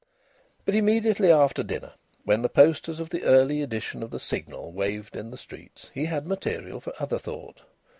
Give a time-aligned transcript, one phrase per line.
[0.65, 1.93] But immediately after dinner,
[2.23, 6.05] when the posters of the early edition of the Signal waved in the streets, he
[6.05, 7.61] had material for other thought.